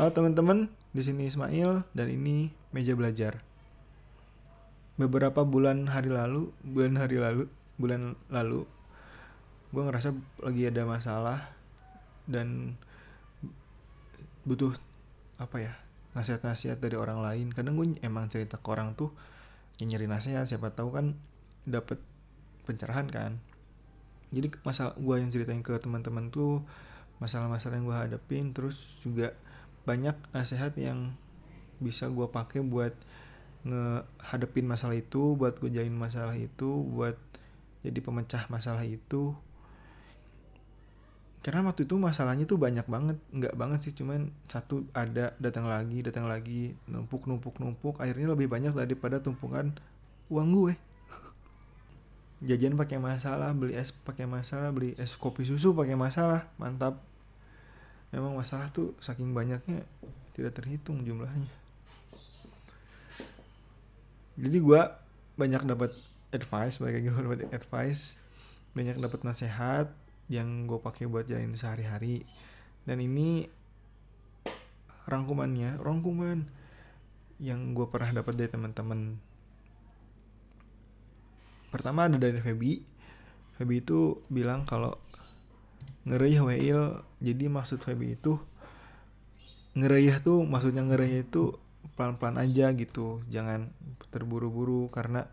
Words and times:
Halo 0.00 0.16
teman-teman, 0.16 0.72
di 0.96 1.04
sini 1.04 1.28
Ismail 1.28 1.84
dan 1.92 2.08
ini 2.08 2.48
meja 2.72 2.96
belajar. 2.96 3.44
Beberapa 4.96 5.44
bulan 5.44 5.92
hari 5.92 6.08
lalu, 6.08 6.56
bulan 6.64 6.96
hari 6.96 7.20
lalu, 7.20 7.52
bulan 7.76 8.16
lalu, 8.32 8.64
gue 9.76 9.82
ngerasa 9.84 10.16
lagi 10.40 10.72
ada 10.72 10.88
masalah 10.88 11.52
dan 12.24 12.80
butuh 14.48 14.72
apa 15.36 15.68
ya 15.68 15.76
nasihat-nasihat 16.16 16.80
dari 16.80 16.96
orang 16.96 17.20
lain. 17.20 17.52
Kadang 17.52 17.76
gue 17.76 18.00
emang 18.00 18.24
cerita 18.32 18.56
ke 18.56 18.72
orang 18.72 18.96
tuh 18.96 19.12
nyari 19.84 20.08
nasihat, 20.08 20.48
siapa 20.48 20.72
tahu 20.72 20.96
kan 20.96 21.12
dapet 21.68 22.00
pencerahan 22.64 23.04
kan. 23.04 23.36
Jadi 24.32 24.48
masalah 24.64 24.96
gue 24.96 25.14
yang 25.20 25.28
ceritain 25.28 25.60
ke 25.60 25.76
teman-teman 25.76 26.32
tuh 26.32 26.64
masalah-masalah 27.20 27.76
yang 27.76 27.84
gue 27.84 27.98
hadapin, 28.00 28.56
terus 28.56 28.80
juga 29.04 29.36
banyak 29.88 30.16
nasihat 30.36 30.76
yang 30.76 31.16
bisa 31.80 32.12
gue 32.12 32.28
pakai 32.28 32.60
buat 32.60 32.92
ngehadepin 33.64 34.64
masalah 34.64 34.96
itu 34.96 35.36
buat 35.36 35.60
gue 35.60 35.68
jalin 35.72 35.92
masalah 35.92 36.36
itu 36.36 36.84
buat 36.88 37.16
jadi 37.80 38.00
pemecah 38.00 38.44
masalah 38.52 38.84
itu. 38.84 39.32
Karena 41.40 41.64
waktu 41.64 41.88
itu 41.88 41.96
masalahnya 41.96 42.44
tuh 42.44 42.60
banyak 42.60 42.84
banget 42.84 43.16
nggak 43.32 43.56
banget 43.56 43.80
sih 43.88 43.96
cuman 43.96 44.28
satu 44.44 44.84
ada 44.92 45.32
datang 45.40 45.64
lagi 45.64 46.04
datang 46.04 46.28
lagi 46.28 46.76
numpuk 46.84 47.24
numpuk 47.24 47.56
numpuk 47.56 47.96
akhirnya 47.96 48.36
lebih 48.36 48.44
banyak 48.52 48.76
daripada 48.76 49.24
tumpukan 49.24 49.72
uang 50.28 50.48
gue. 50.52 50.74
Jajan 52.48 52.76
pakai 52.76 53.00
masalah 53.00 53.56
beli 53.56 53.72
es 53.72 53.88
pakai 53.88 54.28
masalah 54.28 54.68
beli 54.68 54.92
es 55.00 55.16
kopi 55.16 55.48
susu 55.48 55.72
pakai 55.72 55.96
masalah 55.96 56.44
mantap 56.60 57.00
memang 58.10 58.34
masalah 58.34 58.70
tuh 58.74 58.94
saking 58.98 59.30
banyaknya 59.30 59.86
tidak 60.34 60.58
terhitung 60.58 61.02
jumlahnya. 61.06 61.50
Jadi 64.40 64.58
gue 64.58 64.80
banyak 65.36 65.62
dapat 65.66 65.90
advice 66.30 66.78
banyak 66.78 67.00
gue 67.06 67.22
dapat 67.22 67.40
advice 67.50 68.14
banyak 68.74 68.96
dapat 69.02 69.20
nasihat 69.26 69.86
yang 70.30 70.70
gue 70.70 70.78
pakai 70.78 71.10
buat 71.10 71.26
jalanin 71.26 71.58
sehari-hari. 71.58 72.22
Dan 72.86 73.02
ini 73.02 73.46
rangkumannya 75.10 75.82
rangkuman 75.82 76.46
yang 77.42 77.74
gue 77.74 77.86
pernah 77.90 78.22
dapat 78.22 78.38
dari 78.38 78.50
teman-teman. 78.50 79.18
Pertama 81.70 82.06
ada 82.06 82.18
dari 82.18 82.38
Feby 82.42 82.90
Feby 83.60 83.84
itu 83.84 84.16
bilang 84.32 84.64
kalau 84.64 84.96
ngerayah 86.10 86.42
Wail 86.42 86.80
jadi 87.22 87.46
maksud 87.46 87.78
Feby 87.86 88.18
itu 88.18 88.42
ngerayah 89.78 90.18
tuh 90.18 90.42
maksudnya 90.42 90.82
ngerayah 90.82 91.22
itu 91.22 91.54
pelan-pelan 91.94 92.42
aja 92.42 92.74
gitu. 92.74 93.22
Jangan 93.30 93.70
terburu-buru 94.10 94.90
karena 94.90 95.30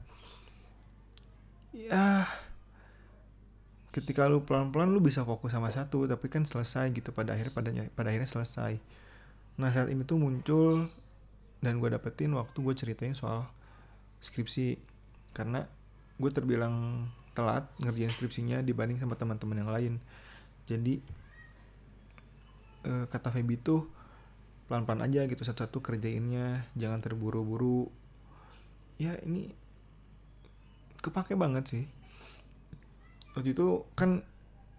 ya 1.74 2.30
ketika 3.94 4.30
lu 4.30 4.46
pelan-pelan 4.46 4.94
lu 4.94 5.02
bisa 5.02 5.26
fokus 5.26 5.54
sama 5.54 5.74
satu 5.74 6.06
tapi 6.06 6.30
kan 6.30 6.46
selesai 6.46 6.94
gitu 6.94 7.10
pada 7.10 7.34
akhir 7.34 7.58
pada 7.58 7.74
pada 7.98 8.14
akhirnya 8.14 8.30
selesai. 8.30 8.78
Nah 9.58 9.74
saat 9.74 9.90
ini 9.90 10.06
tuh 10.06 10.22
muncul 10.22 10.86
dan 11.58 11.82
gue 11.82 11.90
dapetin 11.90 12.30
waktu 12.38 12.58
gue 12.62 12.76
ceritain 12.78 13.18
soal 13.18 13.50
skripsi. 14.22 14.78
Karena 15.34 15.66
gue 16.18 16.32
terbilang 16.34 17.06
telat 17.34 17.70
ngerjain 17.82 18.14
skripsinya 18.14 18.62
dibanding 18.66 18.98
sama 18.98 19.14
teman-teman 19.14 19.62
yang 19.62 19.70
lain 19.70 19.94
jadi 20.68 21.00
uh, 22.84 23.06
kata 23.08 23.32
Feby 23.32 23.56
tuh 23.64 23.88
pelan-pelan 24.68 25.08
aja 25.08 25.24
gitu 25.24 25.42
satu-satu 25.48 25.80
kerjainnya 25.80 26.68
jangan 26.76 27.00
terburu-buru. 27.00 27.88
Ya 29.00 29.16
ini 29.24 29.56
kepake 31.00 31.40
banget 31.40 31.64
sih. 31.72 31.84
Waktu 33.34 33.56
itu 33.56 33.88
kan 33.96 34.28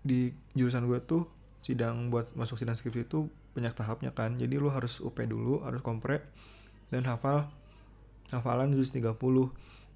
di 0.04 0.36
jurusan 0.52 0.84
gue 0.86 1.00
tuh 1.00 1.24
sidang 1.64 2.12
buat 2.12 2.32
masuk 2.36 2.60
sidang 2.60 2.76
skripsi 2.76 3.08
itu 3.08 3.32
banyak 3.56 3.72
tahapnya 3.72 4.12
kan. 4.12 4.36
Jadi 4.36 4.60
lu 4.60 4.68
harus 4.68 5.00
UP 5.00 5.16
dulu 5.24 5.64
harus 5.64 5.80
kompre 5.80 6.20
dan 6.92 7.08
hafal 7.08 7.48
hafalan 8.28 8.76
juz 8.76 8.92
30 8.92 9.16
puluh. 9.16 9.48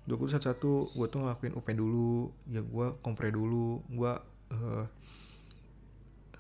Satu-satu 0.09 0.97
gue 0.97 1.07
tuh 1.13 1.21
ngelakuin 1.21 1.53
UP 1.53 1.69
dulu. 1.77 2.33
Ya 2.49 2.65
gue 2.65 2.87
kompre 3.05 3.29
dulu. 3.29 3.85
Gue 3.93 4.13
uh, 4.57 4.85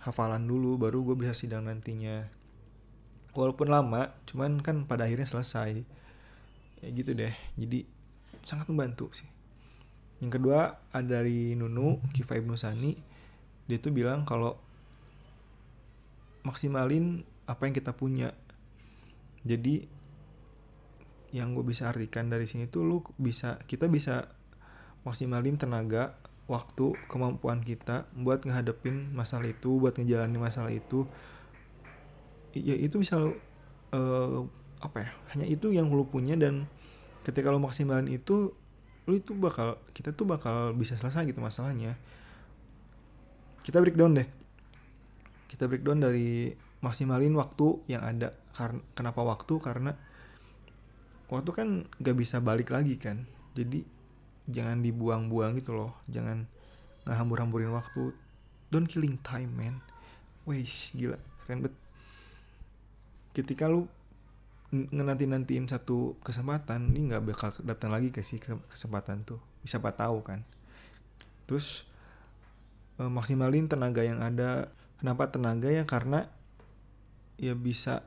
hafalan 0.02 0.44
dulu 0.50 0.76
baru 0.82 1.06
gue 1.06 1.16
bisa 1.16 1.34
sidang 1.34 1.70
nantinya. 1.70 2.26
Walaupun 3.32 3.70
lama 3.70 4.12
cuman 4.28 4.60
kan 4.60 4.84
pada 4.84 5.06
akhirnya 5.06 5.30
selesai. 5.30 5.86
Ya 6.82 6.88
gitu 6.90 7.14
deh. 7.14 7.32
Jadi 7.54 7.86
sangat 8.42 8.66
membantu 8.66 9.14
sih. 9.14 9.26
Yang 10.18 10.38
kedua 10.38 10.82
ada 10.90 11.22
dari 11.22 11.54
Nunu 11.54 12.02
Kifa 12.10 12.34
Ibnu 12.38 12.58
Sani. 12.58 12.94
Dia 13.70 13.78
tuh 13.78 13.94
bilang 13.94 14.26
kalau 14.26 14.58
maksimalin 16.42 17.22
apa 17.46 17.70
yang 17.70 17.74
kita 17.74 17.94
punya. 17.94 18.34
Jadi 19.42 20.02
yang 21.32 21.56
gue 21.56 21.64
bisa 21.64 21.88
artikan 21.88 22.28
dari 22.28 22.44
sini 22.44 22.68
tuh 22.68 22.84
lu 22.84 22.98
bisa 23.16 23.56
kita 23.64 23.88
bisa 23.88 24.28
maksimalin 25.02 25.56
tenaga 25.56 26.14
waktu 26.50 26.98
kemampuan 27.06 27.62
kita 27.62 28.10
buat 28.18 28.42
ngehadepin 28.42 29.14
masalah 29.14 29.46
itu 29.46 29.78
buat 29.78 29.94
ngejalanin 29.94 30.42
masalah 30.42 30.74
itu 30.74 31.06
ya 32.52 32.76
itu 32.76 33.00
bisa 33.00 33.16
lo 33.16 33.32
uh, 33.94 34.44
apa 34.82 35.06
ya 35.06 35.10
hanya 35.32 35.46
itu 35.48 35.70
yang 35.70 35.88
lo 35.88 36.04
punya 36.04 36.34
dan 36.34 36.66
ketika 37.22 37.48
lo 37.48 37.62
maksimalin 37.62 38.10
itu 38.10 38.52
lo 39.02 39.12
itu 39.18 39.34
bakal 39.34 39.82
kita 39.90 40.14
tuh 40.14 40.26
bakal 40.26 40.74
bisa 40.78 40.94
selesai 40.94 41.26
gitu 41.26 41.42
masalahnya. 41.42 41.98
Kita 43.62 43.82
breakdown 43.82 44.18
deh. 44.18 44.28
Kita 45.50 45.66
breakdown 45.66 46.02
dari 46.02 46.54
maksimalin 46.82 47.34
waktu 47.34 47.82
yang 47.90 48.02
ada 48.02 48.34
karena 48.54 48.82
kenapa 48.94 49.20
waktu? 49.22 49.54
Karena 49.58 49.92
waktu 51.30 51.50
kan 51.50 51.68
gak 51.98 52.16
bisa 52.18 52.38
balik 52.38 52.70
lagi 52.70 52.98
kan. 52.98 53.26
Jadi 53.54 53.82
jangan 54.48 54.82
dibuang-buang 54.82 55.58
gitu 55.58 55.76
loh. 55.76 55.92
Jangan 56.10 56.46
nggak 57.06 57.16
hambur-hamburin 57.18 57.70
waktu. 57.74 58.14
Don't 58.72 58.88
killing 58.88 59.20
time 59.22 59.52
man. 59.52 59.74
Wes 60.48 60.94
gila. 60.96 61.18
Keren 61.44 61.66
bet. 61.66 61.74
Ketika 63.32 63.68
lu 63.70 63.86
ngenanti 64.72 65.28
nantiin 65.28 65.68
satu 65.68 66.16
kesempatan 66.24 66.96
ini 66.96 67.12
nggak 67.12 67.22
bakal 67.28 67.52
datang 67.60 67.92
lagi 67.92 68.08
ke 68.08 68.24
si 68.24 68.40
kesempatan 68.42 69.22
tuh. 69.28 69.40
Bisa 69.60 69.78
apa 69.78 69.92
tahu 69.92 70.24
kan? 70.24 70.42
Terus 71.44 71.84
e, 72.96 73.04
maksimalin 73.04 73.68
tenaga 73.68 74.00
yang 74.00 74.24
ada. 74.24 74.72
Kenapa 74.96 75.28
tenaga 75.28 75.68
ya? 75.68 75.84
Karena 75.84 76.24
ya 77.36 77.52
bisa 77.58 78.06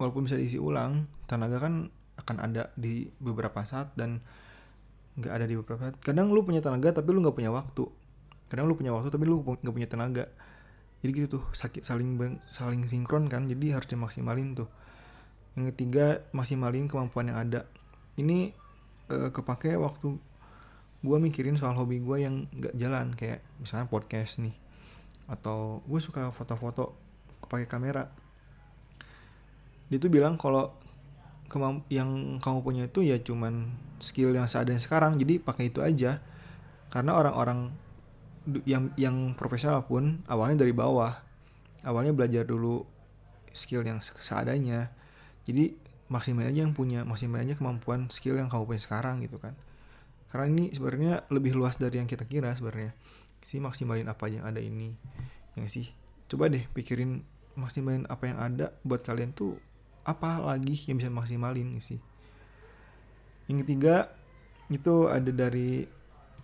walaupun 0.00 0.28
bisa 0.28 0.38
diisi 0.38 0.60
ulang 0.60 1.10
tenaga 1.26 1.58
kan 1.58 1.90
akan 2.16 2.36
ada 2.40 2.72
di 2.78 3.08
beberapa 3.20 3.60
saat 3.64 3.92
dan 3.98 4.24
nggak 5.16 5.32
ada 5.32 5.44
di 5.48 5.54
beberapa 5.56 5.80
saat. 5.88 5.96
Kadang 6.04 6.28
lu 6.30 6.44
punya 6.44 6.60
tenaga 6.60 6.92
tapi 6.92 7.08
lu 7.12 7.24
nggak 7.24 7.36
punya 7.36 7.50
waktu. 7.52 7.88
Kadang 8.52 8.68
lu 8.68 8.76
punya 8.76 8.92
waktu 8.92 9.08
tapi 9.08 9.24
lu 9.24 9.40
nggak 9.42 9.74
punya 9.74 9.88
tenaga. 9.88 10.24
Jadi 11.00 11.10
gitu 11.12 11.40
tuh 11.40 11.44
sakit 11.56 11.82
saling 11.84 12.16
saling 12.52 12.84
sinkron 12.84 13.26
kan. 13.32 13.48
Jadi 13.48 13.72
harus 13.72 13.88
dimaksimalin 13.88 14.52
tuh. 14.52 14.68
Yang 15.56 15.72
ketiga 15.72 16.20
maksimalin 16.36 16.86
kemampuan 16.86 17.32
yang 17.32 17.38
ada. 17.40 17.64
Ini 18.20 18.52
uh, 19.08 19.32
kepake 19.32 19.72
waktu 19.80 20.20
gue 21.06 21.18
mikirin 21.20 21.56
soal 21.56 21.76
hobi 21.76 22.00
gue 22.04 22.16
yang 22.20 22.44
nggak 22.52 22.76
jalan. 22.76 23.16
Kayak 23.16 23.40
misalnya 23.56 23.88
podcast 23.88 24.38
nih. 24.44 24.52
Atau 25.32 25.80
gue 25.88 26.00
suka 26.00 26.28
foto-foto 26.28 26.92
pakai 27.48 27.64
kamera. 27.64 28.12
Dia 29.88 29.98
tuh 30.02 30.10
bilang 30.12 30.36
kalau 30.36 30.76
yang 31.88 32.40
kamu 32.42 32.58
punya 32.62 32.82
itu 32.86 33.00
ya 33.06 33.16
cuman 33.22 33.72
skill 34.02 34.34
yang 34.34 34.50
seadanya 34.50 34.82
sekarang. 34.82 35.16
Jadi 35.16 35.40
pakai 35.40 35.70
itu 35.72 35.80
aja. 35.80 36.20
Karena 36.92 37.18
orang-orang 37.18 37.74
yang 38.62 38.94
yang 38.94 39.34
profesional 39.34 39.82
pun 39.86 40.22
awalnya 40.30 40.66
dari 40.66 40.74
bawah. 40.74 41.18
Awalnya 41.86 42.12
belajar 42.14 42.42
dulu 42.46 42.82
skill 43.54 43.86
yang 43.86 44.02
seadanya. 44.02 44.90
Jadi 45.46 45.74
maksimal 46.06 46.46
aja 46.46 46.62
yang 46.62 46.74
punya 46.74 47.02
maksimal 47.02 47.42
aja 47.42 47.58
kemampuan 47.58 48.06
skill 48.10 48.38
yang 48.38 48.46
kamu 48.50 48.66
punya 48.66 48.82
sekarang 48.82 49.22
gitu 49.22 49.38
kan. 49.38 49.54
Karena 50.30 50.46
ini 50.50 50.64
sebenarnya 50.74 51.26
lebih 51.30 51.54
luas 51.54 51.78
dari 51.78 52.02
yang 52.02 52.10
kita 52.10 52.26
kira 52.26 52.52
sebenarnya. 52.54 52.92
Sih 53.42 53.62
maksimalin 53.62 54.10
apa 54.10 54.26
yang 54.26 54.42
ada 54.42 54.58
ini. 54.58 54.98
Yang 55.54 55.66
sih? 55.70 55.86
Coba 56.26 56.50
deh 56.50 56.66
pikirin 56.74 57.22
maksimalin 57.56 58.04
apa 58.10 58.28
yang 58.28 58.38
ada 58.38 58.74
buat 58.82 59.06
kalian 59.06 59.32
tuh 59.32 59.56
apa 60.06 60.38
lagi 60.38 60.78
yang 60.86 61.02
bisa 61.02 61.10
maksimalin 61.10 61.82
sih? 61.82 61.98
Yang 63.50 63.66
ketiga 63.66 64.14
itu 64.70 65.10
ada 65.10 65.30
dari 65.34 65.82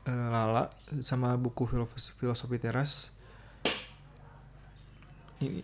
uh, 0.07 0.27
Lala 0.31 0.71
sama 1.03 1.39
buku 1.39 1.71
filosofi, 1.71 2.11
filosofi 2.19 2.59
teras. 2.59 3.15
Ini 5.39 5.63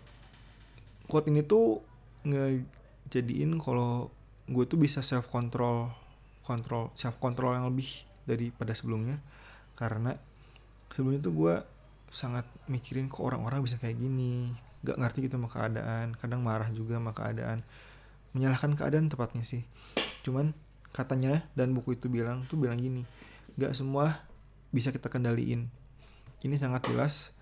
quote 1.11 1.27
ini 1.31 1.43
tuh 1.43 1.83
nge 2.23 2.63
jadiin 3.11 3.59
kalau 3.59 4.15
gue 4.47 4.65
tuh 4.67 4.79
bisa 4.79 5.03
self 5.03 5.27
control 5.27 5.91
kontrol 6.47 6.95
self 6.95 7.19
control 7.19 7.59
yang 7.59 7.67
lebih 7.67 8.07
daripada 8.31 8.79
sebelumnya. 8.79 9.19
Karena 9.75 10.15
sebelumnya 10.95 11.23
tuh 11.27 11.35
gue 11.35 11.55
sangat 12.15 12.47
mikirin 12.71 13.11
kok 13.11 13.27
orang-orang 13.27 13.61
bisa 13.61 13.77
kayak 13.77 14.01
gini 14.01 14.57
gak 14.87 14.99
ngerti 14.99 15.27
gitu 15.27 15.41
sama 15.41 15.51
keadaan 15.51 16.15
kadang 16.15 16.41
marah 16.43 16.71
juga 16.71 16.99
sama 16.99 17.13
keadaan. 17.17 17.67
Menyalahkan 18.37 18.77
keadaan 18.79 19.11
tepatnya 19.11 19.43
sih. 19.43 19.67
Cuman 20.23 20.55
katanya 20.95 21.47
dan 21.55 21.77
buku 21.77 21.95
itu 21.95 22.09
bilang 22.09 22.49
tuh 22.49 22.57
bilang 22.57 22.81
gini 22.81 23.05
gak 23.59 23.75
semua 23.75 24.23
bisa 24.71 24.95
kita 24.95 25.11
kendaliin. 25.11 25.67
Ini 26.45 26.57
sangat 26.57 26.87
jelas. 26.87 27.35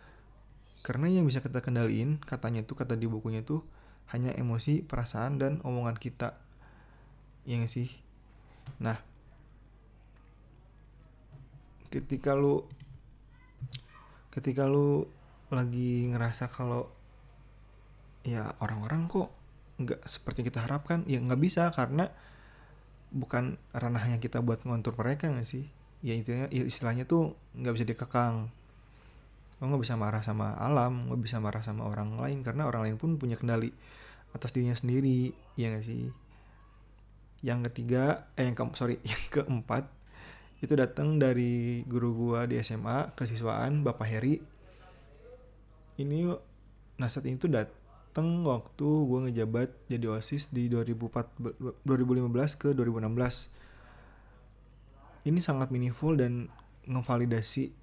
Karena 0.81 1.11
yang 1.11 1.27
bisa 1.27 1.43
kita 1.43 1.61
kendaliin 1.61 2.23
katanya 2.23 2.63
tuh 2.63 2.79
kata 2.79 2.95
di 2.95 3.11
bukunya 3.11 3.43
tuh 3.43 3.67
hanya 4.15 4.31
emosi 4.33 4.87
perasaan 4.87 5.37
dan 5.43 5.53
omongan 5.67 5.99
kita. 5.99 6.39
Yang 7.45 7.63
sih? 7.69 7.89
Nah 8.81 8.97
ketika 11.91 12.35
lu 12.35 12.67
ketika 14.35 14.69
lu 14.69 15.09
lagi 15.49 16.11
ngerasa 16.13 16.51
kalau 16.51 16.96
ya 18.27 18.59
orang-orang 18.59 19.07
kok 19.07 19.31
nggak 19.79 20.03
seperti 20.05 20.43
kita 20.43 20.67
harapkan. 20.67 21.07
Ya 21.07 21.23
nggak 21.23 21.41
bisa 21.41 21.71
karena 21.71 22.11
bukan 23.15 23.55
ranahnya 23.71 24.19
kita 24.19 24.43
buat 24.43 24.67
ngontur 24.67 24.99
mereka 24.99 25.31
nggak 25.31 25.47
sih? 25.47 25.71
Ya 26.03 26.13
intinya 26.19 26.51
ya 26.51 26.67
istilahnya 26.67 27.07
tuh 27.07 27.39
nggak 27.55 27.75
bisa 27.79 27.87
dikekang. 27.87 28.51
Lo 29.63 29.63
nggak 29.71 29.83
bisa 29.87 29.95
marah 29.95 30.21
sama 30.21 30.59
alam 30.59 31.09
nggak 31.09 31.21
bisa 31.23 31.39
marah 31.39 31.63
sama 31.63 31.87
orang 31.87 32.19
lain 32.19 32.43
karena 32.43 32.67
orang 32.69 32.91
lain 32.91 32.97
pun 32.99 33.17
punya 33.17 33.39
kendali 33.39 33.73
atas 34.35 34.53
dirinya 34.53 34.77
sendiri 34.77 35.33
ya 35.55 35.71
nggak 35.71 35.87
sih? 35.87 36.11
Yang 37.47 37.71
ketiga 37.71 38.27
eh 38.35 38.45
yang 38.45 38.59
ke 38.59 38.65
sorry 38.75 38.99
yang 39.11 39.23
keempat 39.31 39.87
itu 40.65 40.73
datang 40.73 41.21
dari 41.21 41.85
guru 41.85 42.17
gua 42.17 42.49
di 42.49 42.57
SMA 42.65 43.13
kesiswaan 43.15 43.85
Bapak 43.85 44.09
Heri. 44.09 44.41
Ini 45.97 46.29
nasihat 47.01 47.25
ini 47.29 47.37
tuh 47.41 47.53
datang 48.17 48.49
waktu 48.49 48.89
gua 49.05 49.29
ngejabat 49.29 49.77
jadi 49.93 50.09
OSIS 50.09 50.49
di 50.49 50.73
2004 50.73 51.85
2015 51.85 52.33
ke 52.57 52.73
2016 52.73 55.29
ini 55.29 55.37
sangat 55.45 55.69
meaningful 55.69 56.17
dan 56.17 56.49
ngevalidasi 56.89 57.77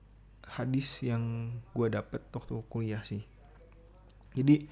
hadis 0.57 1.06
yang 1.06 1.53
gua 1.77 1.94
dapet 1.94 2.25
waktu 2.33 2.65
kuliah 2.65 3.06
sih. 3.06 3.21
Jadi 4.33 4.65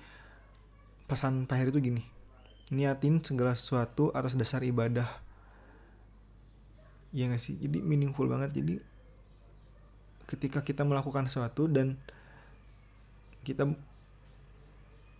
pesan 1.05 1.45
Pak 1.45 1.53
Heri 1.53 1.69
itu 1.69 1.93
gini 1.93 2.09
niatin 2.73 3.21
segala 3.21 3.53
sesuatu 3.53 4.09
atas 4.17 4.33
dasar 4.33 4.65
ibadah. 4.65 5.21
Ya 7.13 7.29
gak 7.29 7.37
sih? 7.37 7.61
Jadi 7.61 7.85
meaningful 7.85 8.25
banget. 8.25 8.57
Jadi 8.57 8.81
ketika 10.25 10.65
kita 10.65 10.81
melakukan 10.81 11.29
sesuatu 11.29 11.69
dan 11.69 12.01
kita 13.45 13.69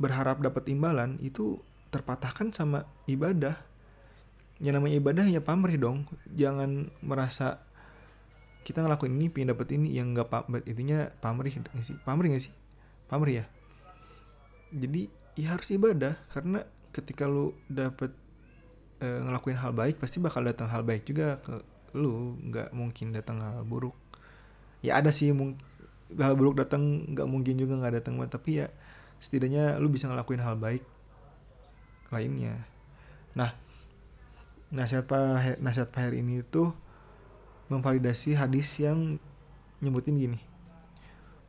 berharap 0.02 0.42
dapat 0.42 0.66
imbalan 0.74 1.22
itu 1.22 1.62
terpatahkan 1.94 2.50
sama 2.50 2.90
ibadah. 3.06 3.62
Yang 4.58 4.74
namanya 4.82 4.96
ibadah 4.98 5.26
ya 5.30 5.42
pamrih 5.42 5.78
dong. 5.78 6.10
Jangan 6.34 6.90
merasa 7.06 7.62
kita 8.66 8.82
ngelakuin 8.82 9.18
ini 9.18 9.28
pengen 9.30 9.54
dapat 9.54 9.68
ini 9.74 9.98
yang 9.98 10.14
nggak 10.14 10.30
pam 10.30 10.46
intinya 10.66 11.10
pamrih 11.22 11.54
gak 11.62 11.86
sih? 11.86 11.98
Pamrih 12.02 12.34
gak 12.34 12.44
sih? 12.50 12.54
Pamrih 13.06 13.42
ya? 13.42 13.46
Jadi 14.74 15.10
ya 15.38 15.58
harus 15.58 15.70
ibadah 15.74 16.18
karena 16.34 16.66
ketika 16.94 17.26
lu 17.26 17.56
dapet 17.72 18.14
e, 19.02 19.08
ngelakuin 19.08 19.58
hal 19.58 19.74
baik 19.74 19.98
pasti 19.98 20.22
bakal 20.22 20.46
datang 20.46 20.70
hal 20.70 20.82
baik 20.86 21.06
juga 21.06 21.42
ke 21.42 21.62
lu. 21.98 22.38
Nggak 22.38 22.74
mungkin 22.74 23.14
datang 23.14 23.42
hal 23.42 23.66
buruk. 23.66 23.98
Ya 24.86 24.98
ada 24.98 25.10
sih 25.10 25.34
hal 26.18 26.34
buruk 26.38 26.62
datang 26.62 27.12
nggak 27.12 27.28
mungkin 27.28 27.56
juga 27.58 27.82
nggak 27.82 28.04
datang 28.04 28.20
tapi 28.30 28.64
ya 28.64 28.68
setidaknya 29.22 29.78
lu 29.78 29.88
bisa 29.94 30.10
ngelakuin 30.10 30.42
hal 30.42 30.58
baik 30.58 30.82
lainnya. 32.10 32.66
Nah 33.38 33.54
nasihat 34.74 35.06
pak 35.06 35.62
nasihat 35.62 35.94
pak 35.94 36.10
Heri 36.10 36.26
ini 36.26 36.42
tuh 36.42 36.74
memvalidasi 37.70 38.36
hadis 38.36 38.82
yang 38.82 39.22
nyebutin 39.80 40.18
gini. 40.18 40.40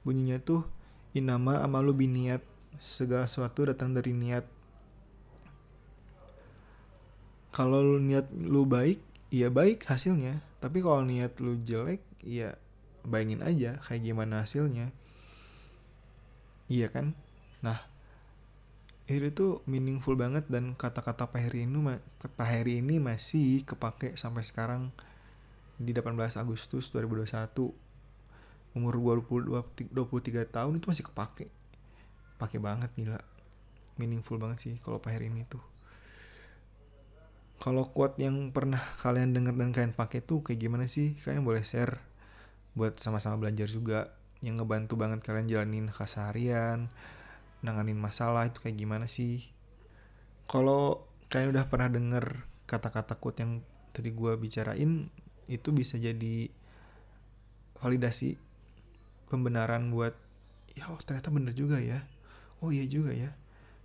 Bunyinya 0.05 0.39
tuh 0.39 0.69
inama 1.17 1.59
amalu 1.65 2.07
biniat 2.07 2.45
segala 2.77 3.25
sesuatu 3.25 3.67
datang 3.67 3.97
dari 3.97 4.13
niat. 4.13 4.45
Kalau 7.53 7.99
niat 7.99 8.29
lu 8.33 8.69
baik 8.69 9.01
ya 9.33 9.49
baik 9.49 9.89
hasilnya. 9.89 10.45
Tapi 10.61 10.85
kalau 10.85 11.03
niat 11.03 11.41
lu 11.41 11.57
jelek 11.57 12.05
ya 12.23 12.55
bayangin 13.03 13.43
aja 13.43 13.81
kayak 13.83 14.03
gimana 14.05 14.47
hasilnya. 14.47 14.93
Iya 16.71 16.89
kan 16.89 17.13
nah 17.63 17.93
itu 19.11 19.29
tuh 19.35 19.53
meaningful 19.69 20.15
banget 20.15 20.47
dan 20.49 20.79
kata-kata 20.79 21.29
Pak 21.29 21.41
Heri 21.51 21.67
ini 21.67 21.79
Pak 22.23 22.49
Heri 22.49 22.81
ini 22.81 23.03
masih 23.03 23.67
kepake 23.67 24.15
sampai 24.17 24.47
sekarang. 24.47 24.95
Di 25.83 25.91
18 25.91 26.39
Agustus 26.39 26.95
2021 26.95 27.75
umur 28.73 28.95
22 29.21 29.91
23 29.91 30.47
tahun 30.49 30.73
itu 30.79 30.87
masih 30.87 31.05
kepake. 31.11 31.47
Pakai 32.39 32.59
banget 32.63 32.95
gila. 32.95 33.19
Meaningful 33.99 34.39
banget 34.39 34.59
sih 34.63 34.75
kalau 34.81 35.03
Pak 35.03 35.13
Heri 35.19 35.29
ini 35.29 35.43
tuh. 35.45 35.61
Kalau 37.59 37.87
quote 37.91 38.19
yang 38.19 38.51
pernah 38.51 38.83
kalian 39.03 39.35
dengar 39.35 39.55
dan 39.55 39.71
kalian 39.71 39.95
pakai 39.95 40.23
tuh 40.23 40.43
kayak 40.43 40.59
gimana 40.63 40.87
sih? 40.91 41.15
Kalian 41.21 41.47
boleh 41.47 41.63
share 41.63 41.99
buat 42.75 42.99
sama-sama 42.99 43.39
belajar 43.39 43.67
juga. 43.71 44.15
Yang 44.43 44.63
ngebantu 44.63 44.95
banget 44.99 45.23
kalian 45.23 45.47
jalanin 45.47 45.87
keseharian, 45.91 46.91
nanganin 47.63 47.99
masalah 47.99 48.47
itu 48.51 48.61
kayak 48.63 48.79
gimana 48.79 49.07
sih? 49.07 49.51
Kalau 50.51 51.07
kalian 51.31 51.55
udah 51.55 51.65
pernah 51.71 51.89
denger 51.89 52.45
kata-kata 52.69 53.17
quote 53.17 53.41
yang 53.43 53.53
tadi 53.95 54.13
gue 54.13 54.33
bicarain, 54.37 55.09
itu 55.49 55.69
bisa 55.71 55.97
jadi 55.97 56.51
validasi 57.83 58.39
pembenaran 59.27 59.91
buat 59.91 60.15
ya 60.77 60.89
oh 60.93 61.01
ternyata 61.01 61.33
bener 61.33 61.55
juga 61.57 61.81
ya. 61.81 62.05
Oh 62.63 62.71
iya 62.71 62.87
juga 62.87 63.15
ya. 63.15 63.35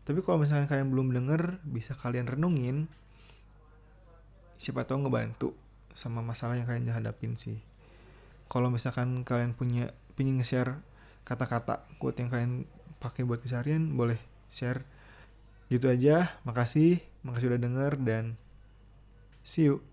Tapi 0.03 0.23
kalau 0.23 0.41
misalnya 0.41 0.67
kalian 0.67 0.91
belum 0.91 1.11
denger, 1.13 1.59
bisa 1.67 1.95
kalian 1.95 2.27
renungin 2.27 2.87
siapa 4.57 4.83
tahu 4.89 5.05
ngebantu 5.05 5.53
sama 5.93 6.25
masalah 6.25 6.57
yang 6.57 6.65
kalian 6.65 6.89
hadapin 6.89 7.37
sih 7.37 7.61
kalau 8.47 8.71
misalkan 8.73 9.21
kalian 9.21 9.53
punya 9.53 9.93
pingin 10.17 10.39
nge-share 10.41 10.79
kata-kata 11.27 11.83
quote 11.99 12.23
yang 12.23 12.31
kalian 12.31 12.53
pakai 12.97 13.25
buat 13.25 13.41
keseharian 13.41 13.93
boleh 13.93 14.19
share. 14.51 14.85
Gitu 15.67 15.87
aja. 15.91 16.37
Makasih. 16.47 17.01
Makasih 17.25 17.55
udah 17.55 17.61
denger 17.61 17.93
dan 18.01 18.23
see 19.43 19.67
you 19.67 19.83